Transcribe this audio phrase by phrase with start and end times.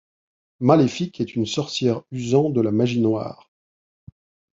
[0.61, 3.51] Maléfique est une sorcière usant de la magie noire.